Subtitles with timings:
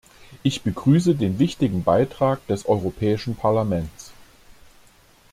[0.41, 4.11] Ich begrüße den wichtigen Beitrag des Europäischen Parlaments.